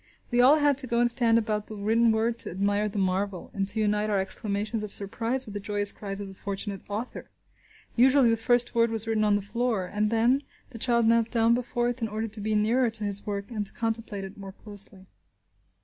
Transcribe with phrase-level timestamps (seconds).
[0.31, 3.51] We all had to go and stand about the written word to admire the marvel,
[3.53, 7.29] and to unite our exclamations of surprise with the joyous cries of the fortunate author.
[7.95, 10.41] Usually, this first word was written on the floor, and, then,
[10.71, 13.63] the child knelt down before it in order to be nearer to his work and
[13.63, 15.05] to contemplate it more closely.